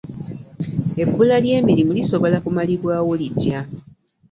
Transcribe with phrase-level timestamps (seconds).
[1.01, 3.59] Ebbula ly'emirimu lisobola kumalibwaawo litya?